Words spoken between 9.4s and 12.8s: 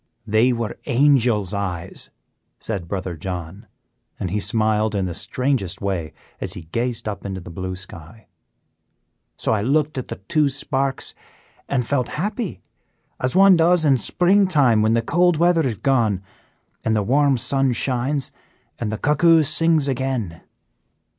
I looked at the two sparks and felt happy,